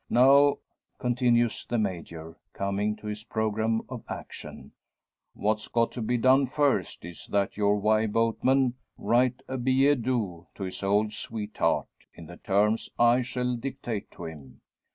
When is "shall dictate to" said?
13.21-14.25